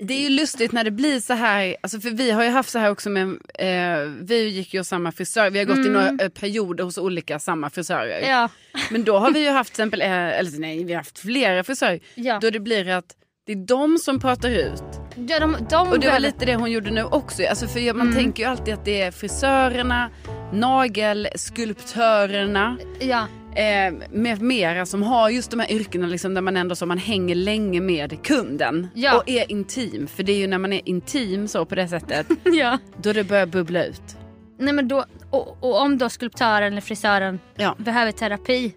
[0.00, 2.70] Det är ju lustigt när det blir så här, alltså för vi har ju haft
[2.70, 5.80] så här också med, eh, vi gick ju hos samma frisör, vi har gått i
[5.80, 5.92] Mm.
[5.92, 8.28] några eh, perioder hos olika samma frisörer.
[8.28, 8.48] Ja.
[8.90, 11.64] Men då har vi ju haft till exempel, eh, eller nej vi har haft flera
[11.64, 12.38] frisörer, ja.
[12.42, 13.14] då det blir att
[13.46, 14.82] det är de som pratar ut.
[15.16, 17.46] ja de, de Och det var lite det hon gjorde nu också.
[17.46, 18.14] Alltså för man Mm.
[18.14, 20.10] tänker ju alltid att det är frisörerna,
[20.52, 23.26] nagelskulptörerna Ja.
[23.58, 26.98] Eh, med mera som har just de här yrkena liksom, där man ändå så man
[26.98, 29.16] hänger länge med kunden Ja.
[29.16, 30.06] och är intim.
[30.06, 32.78] För det är ju när man är intim så på det sättet ja.
[32.96, 34.16] då det börjar bubbla ut.
[34.58, 37.74] Nej men då, och, och om då skulptören eller frisören Ja.
[37.78, 38.74] behöver terapi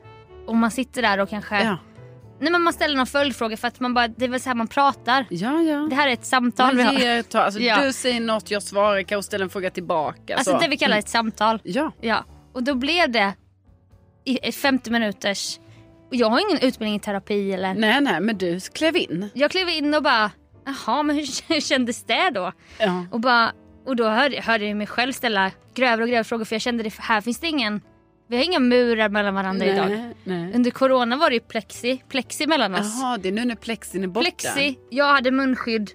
[0.48, 1.63] och man sitter där och kanske...
[1.63, 1.78] Ja,
[2.39, 4.56] Nej men man ställer någon följdfråga för att man bara, det är väl så här
[4.56, 5.26] man pratar.
[5.30, 5.62] ja.
[5.62, 5.88] ja.
[5.89, 7.02] Det här är ett samtal vi Man har.
[7.02, 7.82] ger, tar, alltså, Ja.
[7.84, 10.36] Du säger något, jag svarar, kan ställa en fråga tillbaka.
[10.36, 10.60] Alltså så.
[10.60, 11.60] det vi kallar ett samtal.
[11.63, 13.34] Ja, Ja, och då blev det
[14.26, 15.60] i i 50 minuters...
[16.10, 17.74] Och jag har ingen utbildning i terapi eller...
[17.74, 19.30] nej nej men du klev in.
[19.34, 20.32] Jag klev in och bara,
[20.66, 22.52] jaha men hur, kändes det då?
[22.80, 23.06] Ja.
[23.12, 23.52] Och, bara,
[23.86, 26.84] och då hörde, hörde jag mig själv ställa grövre och grövre frågor för jag kände
[26.84, 27.82] det här finns det ingen...
[28.28, 29.90] Vi har inga murar mellan varandra idag.
[29.90, 30.54] Nej, nej.
[30.54, 33.00] Under corona var det ju plexi, plexi mellan oss.
[33.02, 34.24] Jaha, det är nu när plexin är borta.
[34.24, 35.92] Plexi, jag hade munskydd,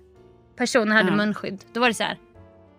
[0.57, 1.17] personen hade Ja.
[1.17, 1.65] munskydd.
[1.73, 2.19] Då var det så här.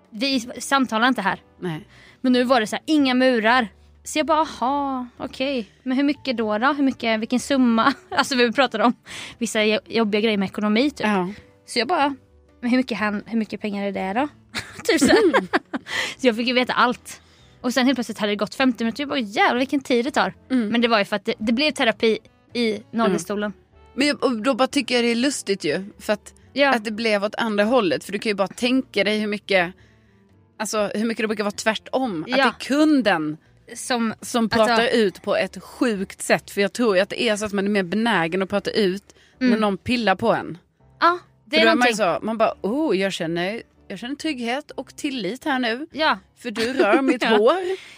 [0.09, 1.39] vi samtalar inte här.
[1.59, 1.87] Nej.
[2.21, 3.67] Men nu var det så här, inga murar.
[4.07, 5.69] Så jag bara, aha, okej.
[5.83, 6.57] Men hur mycket då?
[6.57, 6.73] då?
[6.73, 7.93] Hur mycket, vilken summa?
[8.09, 8.93] Alltså vi pratade om
[9.37, 11.07] vissa jo- jobbiga grejer med ekonomi typ.
[11.07, 11.29] Ja.
[11.65, 12.15] Så jag bara,
[12.61, 14.27] men hur mycket, han, hur mycket pengar är det då?
[14.83, 15.31] typ så, här.
[16.17, 17.21] så jag fick ju veta allt.
[17.61, 19.01] Och sen helt plötsligt hade det gått 50 minuter.
[19.01, 20.33] Jag bara, jävlar vilken tid det tar.
[20.51, 20.67] Mm.
[20.69, 22.17] Men det var ju för att det, det blev terapi
[22.53, 23.53] i nagelstolen.
[23.93, 25.85] Men jag, då bara tycker jag det är lustigt ju.
[25.99, 26.75] För att, Ja.
[26.75, 28.03] att det blev åt andra hållet.
[28.03, 29.73] För du kan ju bara tänka dig hur mycket,
[30.59, 32.23] alltså hur mycket det brukar vara tvärtom.
[32.23, 32.35] Att Ja.
[32.37, 33.37] det är kunden
[33.75, 34.13] som...
[34.21, 36.51] Som Alltså- pratar ut på ett sjukt sätt.
[36.51, 39.03] För jag tror att det är så att man är mer benägen att prata ut
[39.39, 40.57] när någon pillar på en.
[40.99, 41.95] Ja, det För är då är man, någonting.
[41.95, 45.87] så, man bara, oh jag känner, jag känner trygghet och tillit här nu.
[45.91, 47.37] Ja, För du rör mitt Ja.
[47.37, 47.57] hår.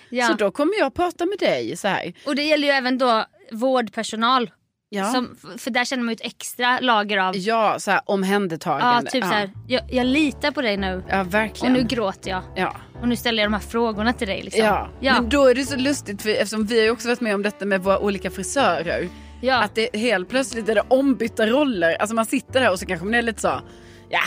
[0.10, 0.27] ja.
[0.27, 2.13] Så då kommer jag prata med dig så här.
[2.25, 4.51] Och det gäller ju även då vårdpersonal.
[4.91, 7.38] Ja, Som, för där känner man ju ett extra lager av...
[7.38, 9.12] ja så här, Ja, omhändertagande.
[9.12, 11.04] typ så här, jag, jag litar på dig nu.
[11.10, 11.73] Ja, Och verkligen.
[11.73, 12.43] nu gråter jag.
[12.56, 12.75] ja.
[13.02, 14.41] Och nu ställer jag de här frågorna till dig.
[14.43, 14.63] Liksom.
[14.65, 14.89] Ja.
[14.99, 15.13] Ja.
[15.13, 17.41] men då är det så lustigt för eftersom vi har ju också varit med om
[17.43, 19.10] detta med våra olika frisörer.
[19.41, 19.63] ja.
[19.63, 21.95] Att det helt plötsligt är det ombytta roller.
[22.02, 23.62] Alltså man sitter där och så kanske man är lite så,
[24.10, 24.19] ja,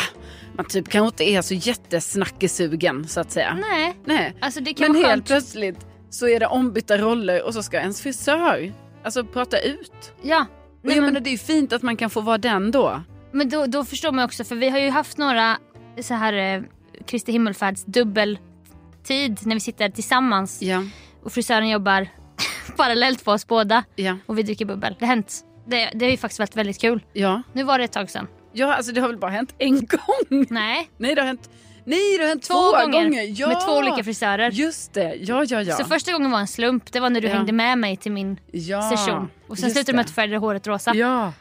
[0.57, 3.59] man typ kanske inte är så jättesnackesugen så att säga.
[3.71, 4.37] Nej, Nej.
[4.41, 5.27] alltså Men helt skönt.
[5.27, 8.73] plötsligt så är det ombytta roller och så ska ens frisör
[9.05, 10.13] alltså prata ut.
[10.23, 10.47] Ja.
[10.83, 13.03] Och jag men, menar, det är ju fint att man kan få vara den då.
[13.33, 15.59] men då, då förstår man också, för vi har ju haft några
[16.03, 16.63] så här eh,
[17.07, 20.85] Kristi himmelfärds dubbeltid när vi sitter tillsammans Ja,
[21.23, 22.09] och frisören jobbar
[22.77, 24.97] parallellt på oss båda ja, och vi dricker bubbel.
[24.99, 25.45] Det har hänt.
[25.67, 27.01] Det, det har ju faktiskt varit väldigt kul.
[27.13, 27.43] ja.
[27.53, 28.27] Nu var det ett tag sedan.
[28.53, 30.47] Ja, alltså det har väl bara hänt en gång?
[30.51, 31.51] Nej, Nej, det har hänt,
[31.85, 33.49] nej, det har hänt två, två, gånger, Ja.
[33.49, 34.51] med två olika frisörer.
[34.51, 35.77] Just det, ja, ja, ja.
[35.77, 36.93] Så första gången var en slump.
[36.93, 37.35] Det var när du Ja.
[37.35, 38.83] hängde med mig till min ja.
[38.97, 39.31] session.
[39.49, 40.95] Och sen just slutade det med att du färgade håret rosa.
[40.95, 41.33] Ja.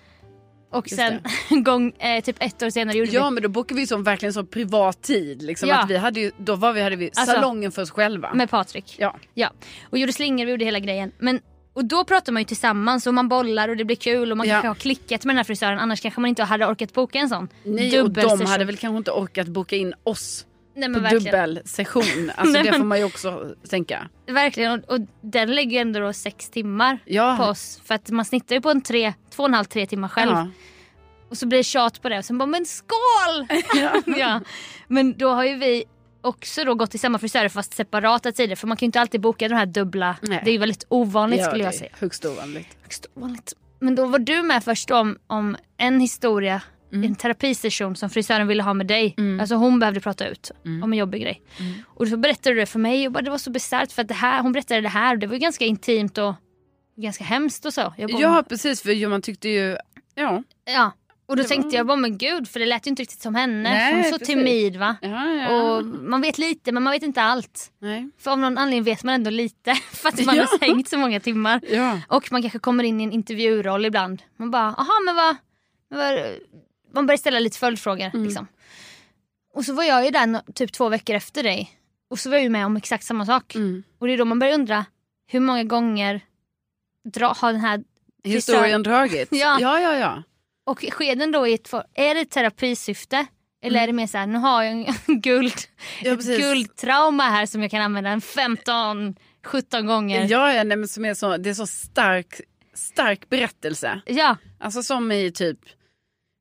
[0.74, 3.32] och just sen en gång, eh, typ ett år senare gjorde Ja vi...
[3.34, 5.42] men då bokade vi som verkligen så privat tid.
[5.42, 5.80] Liksom, Ja.
[5.84, 8.34] att vi hade ju, då var vi, hade vi Alltså, salongen för oss själva.
[8.34, 8.96] Med Patrik.
[9.00, 9.16] Ja.
[9.34, 9.50] Ja.
[9.90, 11.12] Och gjorde slingor och gjorde hela grejen.
[11.20, 11.40] Men,
[11.74, 14.48] och då pratar man ju tillsammans och man bollar och det blir kul och man
[14.48, 14.54] Ja.
[14.54, 15.80] kanske har klickat med den här frisören.
[15.80, 18.98] Annars kanske man inte hade orkat boka en sån Nej, och de hade väl kanske
[18.98, 21.24] inte orkat boka in oss Nej, på verkligen.
[21.50, 22.32] dubbelsession.
[22.36, 24.10] Alltså Nej, det får man ju också tänka.
[24.28, 24.72] Verkligen.
[24.84, 27.36] Och, och den lägger ju ändå då sex timmar Ja.
[27.40, 27.82] på oss.
[27.86, 30.32] För att man snittar ju på en tre, två och en halv, tre timmar själv.
[30.32, 30.48] Ja.
[31.30, 33.48] Och så blir det tjat på det och sen bara men skål!
[34.20, 34.42] ja.
[34.88, 35.84] Men då har ju vi
[36.22, 39.22] också då gått till samma frisör fast separata tider för man kan ju inte alltid
[39.22, 40.16] boka de här dubbla.
[40.22, 40.42] Nej.
[40.46, 41.92] Det är ju väldigt ovanligt Ja, skulle jag säga.
[42.00, 42.68] Högst ovanligt.
[42.84, 43.54] Högst ovanligt.
[43.80, 46.62] Men då var du med först om, om en historia,
[46.94, 47.04] Mm.
[47.04, 49.16] en terapisession som frisören ville ha med dig.
[49.42, 50.84] Alltså hon behövde prata ut Mm.
[50.84, 51.42] om en jobbig grej.
[51.86, 54.08] Och så berättade du det för mig och bara, det var så bisarrt för att
[54.08, 56.34] det här, hon berättade det här och det var ju ganska intimt och
[56.98, 57.94] ganska hemskt och så.
[57.98, 59.78] Ja precis för man tyckte ju,
[60.16, 60.44] ja.
[60.66, 60.92] Ja.
[61.32, 63.70] Och då tänkte jag bara men gud för det lät ju inte riktigt som henne.
[63.70, 64.28] Nej, hon är så precis.
[64.28, 64.96] timid va.
[65.02, 65.50] ja, ja.
[65.78, 67.72] Och man vet lite men man vet inte allt.
[67.80, 68.10] Nej.
[68.18, 70.48] För av någon anledning vet man ändå lite för att man Ja.
[70.52, 71.62] har hängt så många timmar.
[71.70, 72.00] Ja.
[72.08, 74.22] Och man kanske kommer in i en intervjuroll ibland.
[74.38, 75.36] Man bara, aha men vad...
[75.90, 76.20] vad
[76.94, 78.24] man börjar ställa lite följdfrågor Mm.
[78.24, 78.48] liksom.
[79.54, 81.72] Och så var jag ju där typ två veckor efter dig.
[82.10, 83.56] Och så var jag ju med om exakt samma sak.
[83.56, 83.84] Mm.
[84.00, 84.86] Och det är då man börjar undra
[85.28, 86.22] hur många gånger
[87.14, 87.84] dra, har den här
[88.24, 89.32] Historien dragits.
[89.36, 89.58] Ja.
[89.62, 89.96] ja, ja.
[89.98, 90.24] ja.
[90.66, 93.26] Och sker den då i ett, är det ett terapisyfte?
[93.64, 94.86] Eller är det mer så här, nu har jag en
[95.22, 95.54] guld,
[96.04, 100.28] Ja, ett guldtrauma här som jag kan använda en 15, 17 gånger.
[100.30, 102.42] Ja, ja nej, men som är så, det är så stark,
[102.74, 104.02] stark berättelse.
[104.06, 105.60] Ja, Alltså som i typ,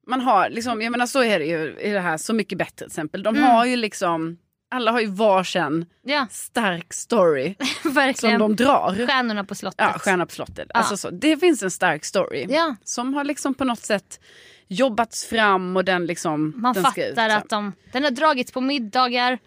[0.06, 2.76] man har liksom, jag menar så är det ju i det här Så mycket bättre
[2.76, 3.22] till exempel.
[3.22, 3.48] De Mm.
[3.50, 4.38] har ju liksom,
[4.70, 7.54] alla har ju varsin ja stark story
[8.14, 9.06] som de drar.
[9.06, 9.80] Stjärnorna på slottet.
[9.80, 10.66] Ja, Stjärna på slottet.
[10.74, 10.80] Ja.
[10.80, 14.20] Alltså så, det finns en stark story Ja, som har liksom på något sätt
[14.68, 17.36] jobbats fram och den liksom man den ut, fattar så.
[17.36, 19.38] att de, den har dragits på middagar,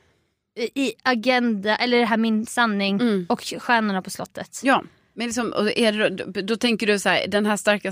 [0.75, 3.25] i, Agenda, eller det här Min sanning Mm.
[3.29, 4.59] och Stjärnorna på slottet.
[4.63, 4.83] Ja,
[5.13, 7.91] men liksom, och är då, då, tänker du så här, den här starka,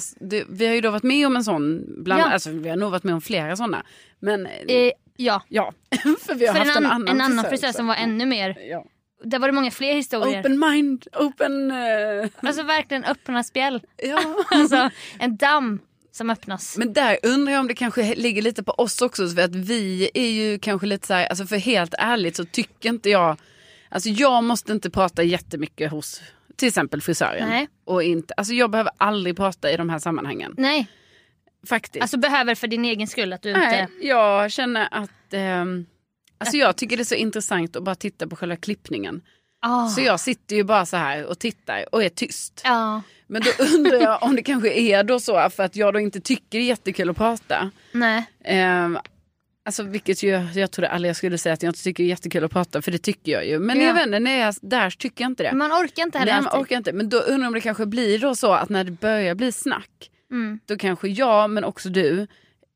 [0.50, 2.26] vi har ju då varit med om en sån, bland, Ja.
[2.32, 3.84] alltså vi har nog varit med om flera sådana.
[4.20, 5.74] Men Eh, ja, ja,
[6.26, 8.26] för vi har för haft en, en, an, annan en annan frisör som var ännu
[8.26, 8.86] mer, Ja.
[9.24, 10.40] där var det många fler historier.
[10.42, 11.72] Open mind, open...
[11.72, 13.82] eh, Alltså verkligen öppna spjäll.
[13.98, 14.20] ja.
[14.52, 15.80] Alltså en damm
[16.12, 16.78] som öppnas.
[16.78, 19.28] Men där undrar jag om det kanske ligger lite på oss också.
[19.28, 22.90] För att vi är ju kanske lite så här, alltså för helt ärligt så tycker
[22.90, 23.38] inte jag,
[23.90, 26.22] alltså jag måste inte prata jättemycket hos
[26.56, 27.50] till exempel frisören.
[27.50, 27.68] Nej.
[27.86, 30.54] Och inte, alltså jag behöver aldrig prata i de här sammanhangen.
[30.58, 30.88] Nej,
[31.68, 32.02] Faktiskt.
[32.02, 34.08] alltså behöver för din egen skull att du Nej, inte...
[34.08, 35.86] jag känner att, ehm,
[36.38, 39.22] alltså jag tycker det är så intressant att bara titta på själva klippningen.
[39.62, 39.88] Ah.
[39.88, 42.62] Så jag sitter ju bara så här och tittar och är tyst.
[42.64, 46.00] Ja, Men då undrar jag om det kanske är då så för att jag då
[46.00, 47.72] inte tycker det är jättekul att prata.
[47.92, 48.26] nej.
[48.44, 48.98] Ehm,
[49.66, 52.10] alltså vilket ju, jag trodde aldrig jag skulle säga att jag inte tycker det är
[52.10, 53.60] jättekul att prata för det tycker jag ju.
[53.60, 53.86] Men Ja.
[53.88, 55.54] jag vet inte, när jag är där tycker jag inte det.
[55.54, 56.62] Man orkar inte heller Nej, man alltid.
[56.62, 56.94] orkar inte.
[56.94, 59.52] Men då undrar jag om det kanske blir då så att när det börjar bli
[59.52, 60.60] snack Mm.
[60.66, 62.28] då kanske jag men också du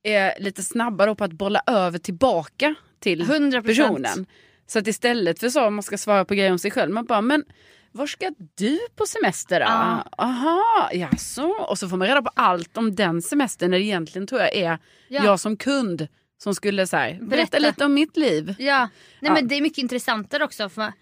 [0.03, 3.61] är lite snabbare på att bolla över tillbaka till 100%.
[3.65, 4.25] personen.
[4.67, 7.21] Så att istället för så man ska svara på grejer om sig själv man bara
[7.21, 7.43] men
[7.91, 9.65] var ska du på semester då?
[9.65, 10.07] Ja.
[10.17, 11.43] Aha, jaså?
[11.47, 14.55] Och så får man reda på allt om den semestern när det egentligen tror jag
[14.55, 15.23] är Ja.
[15.25, 17.57] jag som kund som skulle så här, berätta, Berätta.
[17.59, 18.55] lite om mitt liv.
[18.59, 18.89] Ja, nej
[19.19, 19.33] Ja.
[19.33, 20.69] men det är mycket intressantare också.
[20.69, 20.93] För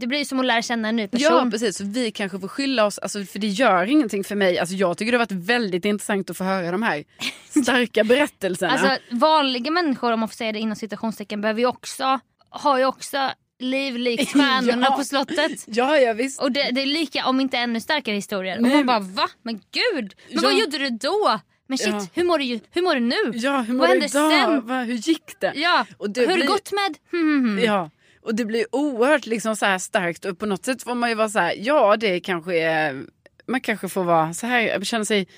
[0.00, 1.32] det blir som att lära känna en ny person.
[1.36, 4.58] Ja precis, vi kanske får skylla oss, alltså, för det gör ingenting för mig.
[4.58, 7.04] Alltså, jag tycker det har varit väldigt intressant att få höra de här
[7.62, 8.72] starka berättelserna.
[8.72, 12.84] Alltså vanliga människor om man får säga det inom citationstecken behöver ju också, har ju
[12.84, 14.96] också liv likt stjärnorna Ja.
[14.96, 15.64] på slottet.
[15.66, 16.40] ja, ja visst.
[16.42, 18.58] Och det, det är lika om inte ännu starkare historier.
[18.60, 18.70] Nej.
[18.70, 19.28] Och man bara va?
[19.42, 20.14] Men gud!
[20.28, 20.40] Men Ja.
[20.42, 21.40] vad gjorde du då?
[21.68, 22.06] Men shit, Ja.
[22.14, 23.14] hur, mår du, hur mår du nu?
[23.34, 24.32] Ja, hur mår vad du hände idag?
[24.32, 24.66] sen?
[24.66, 25.52] Va, hur gick det?
[25.56, 26.94] Ja, Och det hur har det gått med...
[27.10, 27.58] Hmm.
[27.64, 27.90] Ja,
[28.26, 31.14] och det blir oerhört liksom så här starkt och på något sätt får man ju
[31.14, 33.04] vara så här, ja det kanske är,
[33.46, 35.28] man kanske får vara så här, känna sig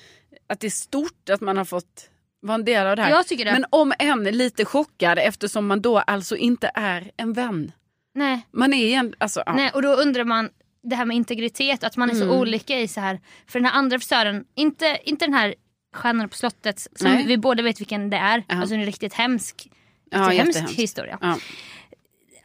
[0.47, 3.45] att det är stort att man har fått vara en del av det här.
[3.45, 3.53] Det.
[3.53, 7.73] Men om än lite chockad eftersom man då alltså inte är en vän.
[8.15, 8.47] Nej.
[8.53, 9.53] Man är en, alltså ja.
[9.53, 10.51] Nej, och då undrar man
[10.83, 12.37] det här med integritet, att man är så Mm.
[12.37, 13.21] olika i så här.
[13.47, 15.55] För den här andra frisören, inte, inte den här
[15.95, 17.25] stjärnan på slottet som Nej.
[17.27, 18.45] vi båda vet vilken det är.
[18.49, 18.61] Ja.
[18.61, 19.71] Alltså en riktigt hemsk,
[20.11, 21.19] ja, hemsk historia.
[21.21, 21.39] Ja.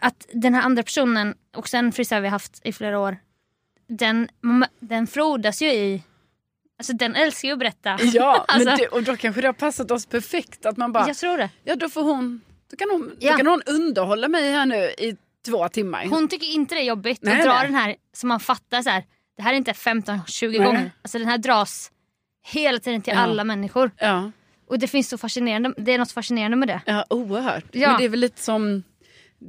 [0.04, 3.18] Att den här andra personen, också en frisör vi haft i flera år,
[3.88, 4.30] den,
[4.80, 6.04] den frodas ju i...
[6.78, 7.98] Alltså den älskar ju att berätta.
[8.02, 11.08] Ja, Alltså- men det, och då kanske det har passat oss perfekt att man bara,
[11.08, 11.50] Jag tror det.
[11.64, 13.32] ja då får hon, då kan hon, Ja.
[13.32, 16.06] då kan hon underhålla mig här nu i två timmar.
[16.06, 17.66] Hon tycker inte det är jobbigt Nej, att dra nej.
[17.66, 19.04] den här som man fattar så här.
[19.38, 20.58] Det här är inte 15-20 Nej.
[20.60, 20.92] gånger.
[21.02, 21.92] Alltså den här dras
[22.46, 23.20] hela tiden till Ja.
[23.20, 23.92] alla människor.
[23.98, 24.32] Ja.
[24.68, 26.82] Och det finns så fascinerande, det är något fascinerande med det.
[26.86, 27.66] Ja, oerhört.
[27.72, 27.88] Ja.
[27.90, 28.84] Men det är väl lite som...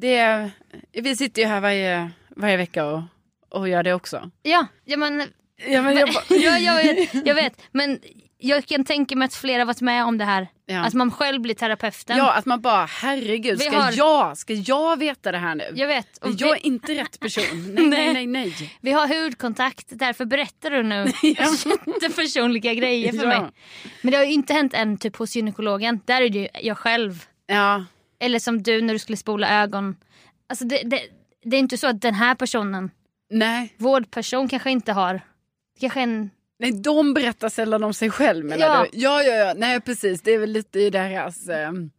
[0.01, 0.51] Det
[0.93, 3.03] vi sitter ju här varje, varje vecka och,
[3.51, 4.31] och gör det också.
[4.43, 5.23] Ja, ja men,
[5.69, 7.61] Ja, men jag, bara, ja, jag, vet, jag vet.
[7.73, 8.01] Men
[8.39, 10.49] jag kan tänka mig att flera har varit med om det här.
[10.67, 10.85] Ja.
[10.85, 12.17] Att man själv blir terapeuten.
[12.19, 15.65] ja, att man bara, herregud, Vi ska, har- jag, ska jag veta det här nu?
[15.75, 16.19] Jag vet.
[16.19, 17.45] Och jag vi, är inte rätt person.
[17.75, 18.79] Nej, nej, nej, nej.
[18.81, 21.55] vi har hudkontakt, därför berättar du nu Ja.
[21.87, 23.41] jättepersonliga grejer för Ja.
[23.41, 23.51] mig.
[24.03, 26.01] Men det har ju inte hänt än typ hos gynekologen.
[26.05, 27.25] Där är det ju jag själv.
[27.47, 27.85] Ja,
[28.19, 29.97] Eller som du när du skulle spola ögon.
[30.49, 31.01] Alltså det, det,
[31.45, 32.91] det är inte så att den här personen,
[33.31, 33.75] nej.
[33.77, 35.21] vårdperson kanske inte har,
[35.81, 38.87] kanske en Nej, de berättar sällan om sig själv menar Ja.
[38.93, 38.99] du?
[38.99, 39.55] Ja, ja, ja.
[39.57, 40.23] Nej, precis.
[40.23, 41.49] Det är väl lite i deras...
[41.49, 41.91] ehm,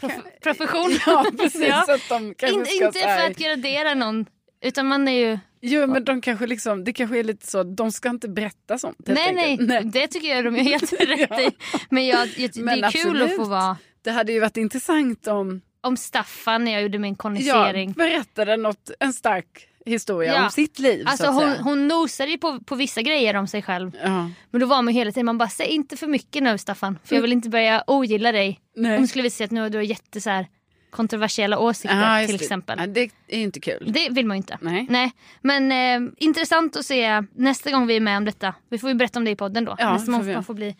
[0.00, 0.90] prof profession.
[1.06, 1.66] Ja, precis.
[1.68, 1.94] Ja.
[1.94, 4.26] Att de In, inte för att gradera någon,
[4.64, 5.38] utan man är ju...
[5.62, 8.96] Jo, men de kanske liksom, det kanske är lite så, de ska inte berätta sånt.
[9.06, 9.92] Nej, nej, enkelt.
[9.92, 11.50] det tycker jag de gör helt rätt i.
[11.90, 13.36] Men jag, jag, det Men är kul att absolut.
[13.36, 13.76] få vara...
[14.02, 17.92] Det hade ju varit intressant om Om Staffan när jag gjorde min kondensering.
[17.92, 20.44] berättade något, en stark historia Ja.
[20.44, 21.04] om sitt liv.
[21.06, 23.96] Alltså hon, hon nosade ju på, på vissa grejer om sig själv.
[24.04, 24.30] Ja.
[24.50, 26.98] Men då var man hela tiden, man bara säg inte för mycket nu Staffan.
[27.04, 28.60] För jag vill inte börja ogilla dig.
[28.76, 29.00] Nej.
[29.00, 30.46] Det skulle visa sig att nu har du har jätte så här,
[30.90, 32.44] kontroversiella åsikter Ja, just till det.
[32.44, 32.78] exempel.
[32.80, 33.92] Ja, det är ju inte kul.
[33.92, 34.58] Det vill man ju inte.
[34.60, 34.86] Nej.
[34.90, 35.12] Nej.
[35.42, 35.72] Men
[36.06, 38.54] eh, intressant att se nästa gång vi är med om detta.
[38.68, 39.74] Vi får ju berätta om det i podden då.
[39.78, 40.76] Ja, nästa gång man får bli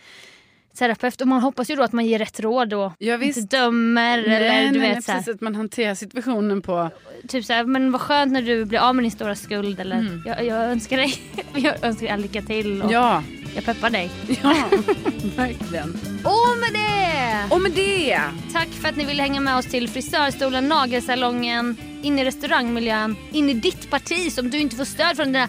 [0.80, 1.20] terapeut.
[1.20, 3.38] Och man hoppas ju då att man ger rätt råd och Ja, visst.
[3.38, 6.62] inte dömer eller nej, du nej, vet nej, så här, precis att man hanterar situationen
[6.62, 6.90] på...
[7.28, 10.44] Typ såhär, men vad skönt när du blir av med din stora skuld eller jag,
[10.46, 11.14] jag önskar dig
[11.54, 13.02] jag önskar dig all lycka till och Mm.
[13.02, 13.22] Ja,
[13.54, 14.10] jag peppar dig.
[14.42, 14.54] ja,
[15.36, 15.90] verkligen.
[16.24, 17.54] Och med det!
[17.54, 18.20] Och med det,
[18.52, 23.50] Tack för att ni ville hänga med oss till frisörstolen, nagelsalongen, in i restaurangmiljön, in
[23.50, 25.48] i ditt parti som du inte får stöd från dina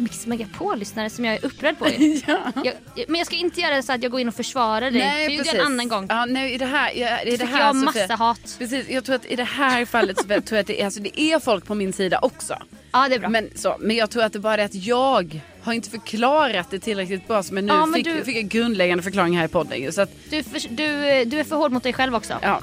[0.00, 1.86] Mix Megapol-lyssnare som jag är upprörd på.
[2.26, 2.38] ja.
[2.64, 2.74] jag,
[3.08, 5.00] men jag ska inte göra så att jag går in och försvarar dig.
[5.00, 6.06] Nej, gör en annan gång.
[6.08, 8.56] Ja, nej, i det här, ja, i det här jag så- massa hat.
[8.58, 11.00] Precis, jag tror att i det här fallet så tror jag att det är, alltså,
[11.00, 12.56] det är folk på min sida också.
[12.92, 13.28] Ja det är bra.
[13.28, 16.78] Men, så, men jag tror att det bara är att jag har inte förklarat det
[16.78, 19.92] tillräckligt bra som jag nu Ja, fick, du- fick en grundläggande förklaring här i podden.
[19.92, 22.34] Så att, Du, för, du, du är för hård mot dig själv också.
[22.42, 22.60] ja,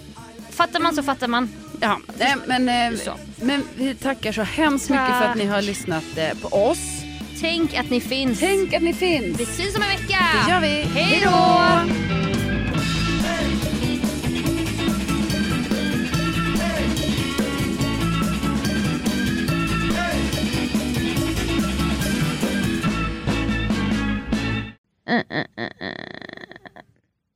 [0.52, 1.50] Fattar man så fattar man.
[1.82, 2.00] ja.
[2.18, 3.00] Nej, men, eh,
[3.42, 6.80] men vi tackar så hemskt mycket för att ni har lyssnat eh, på oss.
[7.42, 8.40] Tänk att ni finns.
[8.40, 9.40] Tänk att ni finns.
[9.40, 10.20] Vi syns om en vecka.
[10.46, 10.68] Det gör vi.
[10.68, 11.58] Hej då!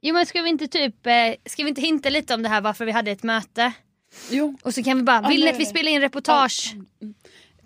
[0.02, 1.14] Jo men ska vi inte typ, eh,
[1.46, 3.74] ska vi inte hinta lite om det här varför vi hade ett möte?
[4.30, 4.58] Jo.
[4.64, 6.76] Och så kan vi bara, vill ni att vi spelar in reportage?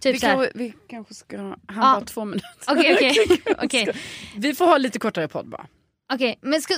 [0.06, 1.38] Typ Vi, kanske, vi kanske ska...
[1.38, 1.82] Han Ja.
[1.82, 2.50] bara två minuter.
[2.68, 3.42] Okej okej.
[3.64, 3.96] Okej
[4.36, 5.68] Vi får ha lite kortare podd bara.
[6.14, 6.74] okej men ska,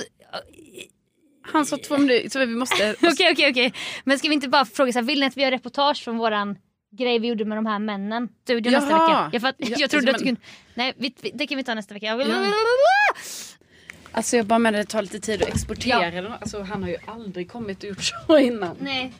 [1.42, 2.94] Han sa två minuter så vi måste...
[3.02, 3.72] Okej okej okej.
[4.04, 6.18] Men ska vi inte bara fråga så här, vill ni att vi gör reportage från
[6.18, 6.58] våran
[6.98, 8.28] grej vi gjorde med de här männen?
[8.44, 9.24] Studion nästa Jaha.
[9.24, 9.30] vecka.
[9.32, 10.40] Jag, fatt, Ja, jag trodde att du kunde...
[10.74, 12.18] Nej vi, det kan vi ta nästa vecka.
[14.12, 16.12] Alltså jag bara menar det tar lite tid att exportera.
[16.14, 16.38] Ja.
[16.40, 18.76] Alltså han har ju aldrig kommit och gjort så innan.
[18.80, 19.12] Nej